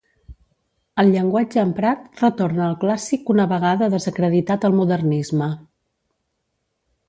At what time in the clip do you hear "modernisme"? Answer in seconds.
4.81-5.55